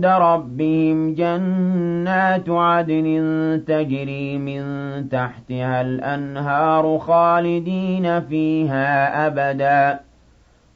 [0.00, 3.04] عِندَ رَبِّهِمْ جَنَّاتُ عَدْنٍ
[3.66, 4.62] تَجْرِي مِن
[5.08, 10.00] تَحْتِهَا الْأَنْهَارُ خَالِدِينَ فِيهَا أَبَدًا ۖ.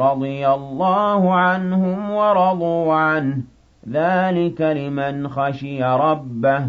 [0.00, 3.40] رَّضِيَ اللَّهُ عَنْهُمْ وَرَضُوا عَنْهُ ۚ.
[3.88, 6.68] ذَٰلِكَ لِمَنْ خَشِيَ رَبَّهُ.